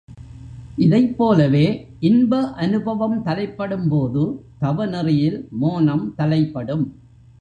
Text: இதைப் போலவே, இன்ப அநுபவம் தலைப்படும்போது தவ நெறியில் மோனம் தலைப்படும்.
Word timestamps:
இதைப் 0.77 1.17
போலவே, 1.17 1.65
இன்ப 1.99 2.39
அநுபவம் 2.57 3.17
தலைப்படும்போது 3.25 4.23
தவ 4.59 4.85
நெறியில் 4.85 5.47
மோனம் 5.61 6.05
தலைப்படும். 6.15 6.85